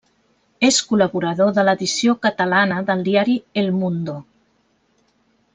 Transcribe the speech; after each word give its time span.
És 0.69 0.79
col·laborador 0.91 1.51
de 1.57 1.65
l'edició 1.67 2.15
catalana 2.25 2.81
del 2.89 3.07
diari 3.11 3.39
El 3.65 3.73
Mundo. 3.83 4.21